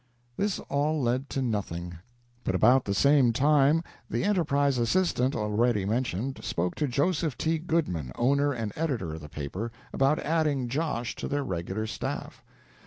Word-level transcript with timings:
This 0.35 0.57
all 0.57 0.99
led 0.99 1.29
to 1.29 1.43
nothing, 1.43 1.99
but 2.43 2.55
about 2.55 2.85
the 2.85 2.93
same 2.95 3.33
time 3.33 3.83
the 4.09 4.23
"Enterprise" 4.23 4.79
assistant 4.79 5.35
already 5.35 5.85
mentioned 5.85 6.43
spoke 6.43 6.73
to 6.77 6.87
Joseph 6.87 7.37
T. 7.37 7.59
Goodman, 7.59 8.11
owner 8.15 8.51
and 8.51 8.73
editor 8.75 9.13
of 9.13 9.21
the 9.21 9.29
paper, 9.29 9.71
about 9.93 10.17
adding 10.17 10.69
"Josh" 10.69 11.13
to 11.17 11.27
their 11.27 11.43
regular 11.43 11.85
staff. 11.85 12.43